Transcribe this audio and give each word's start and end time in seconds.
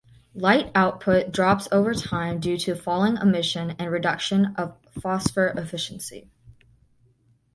Light 0.33 0.71
output 0.73 1.31
drops 1.31 1.67
over 1.71 1.93
time 1.93 2.39
due 2.39 2.57
to 2.57 2.73
falling 2.73 3.17
emission 3.17 3.75
and 3.77 3.91
reduction 3.91 4.55
of 4.55 4.75
phosphor 4.99 5.53
efficiency. 5.55 6.27